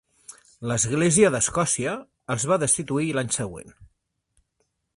L'església 0.69 1.29
d'Escòcia 1.35 1.93
els 2.35 2.47
va 2.53 2.59
destituir 2.63 3.13
l'any 3.19 3.31
següent. 3.39 3.77